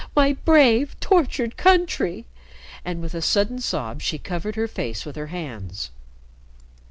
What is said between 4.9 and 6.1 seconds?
with her hands.